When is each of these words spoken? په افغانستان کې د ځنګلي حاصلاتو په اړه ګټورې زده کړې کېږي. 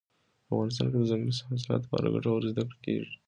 په 0.45 0.51
افغانستان 0.53 0.87
کې 0.91 0.97
د 1.01 1.07
ځنګلي 1.09 1.35
حاصلاتو 1.49 1.89
په 1.89 1.95
اړه 1.99 2.13
ګټورې 2.15 2.47
زده 2.51 2.63
کړې 2.67 2.77
کېږي. 2.85 3.13